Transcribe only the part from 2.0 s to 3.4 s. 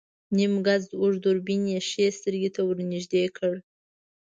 سترګې ته ور نږدې